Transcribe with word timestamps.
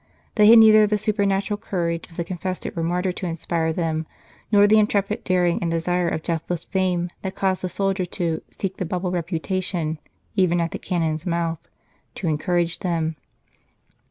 They 0.33 0.47
had 0.47 0.57
neither 0.57 0.87
the 0.87 0.97
supernatural 0.97 1.59
courage 1.59 2.09
of 2.09 2.17
the 2.17 2.23
con 2.25 2.39
fessor 2.39 2.73
or 2.75 2.81
martyr 2.81 3.11
to 3.11 3.27
inspire 3.27 3.71
them, 3.71 4.07
nor 4.51 4.65
the 4.65 4.79
intrepid 4.79 5.23
daring 5.23 5.59
and 5.61 5.69
desire 5.69 6.09
of 6.09 6.23
deathless 6.23 6.63
fame 6.65 7.11
that 7.21 7.35
causes 7.35 7.61
the 7.61 7.69
soldier 7.69 8.05
to 8.05 8.41
"seek 8.49 8.77
the 8.77 8.85
bubble 8.85 9.11
reputation 9.11 9.99
even 10.33 10.59
at 10.59 10.71
the 10.71 10.79
cannon 10.79 11.13
s 11.13 11.27
mouth," 11.27 11.59
to 12.15 12.27
encourage 12.27 12.79
them. 12.79 13.15